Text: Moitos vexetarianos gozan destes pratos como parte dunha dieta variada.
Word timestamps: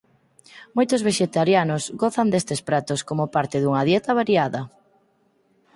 Moitos 0.75 1.01
vexetarianos 1.07 1.83
gozan 2.01 2.27
destes 2.33 2.61
pratos 2.69 2.99
como 3.09 3.31
parte 3.35 3.57
dunha 3.59 3.83
dieta 3.89 4.11
variada. 4.21 4.61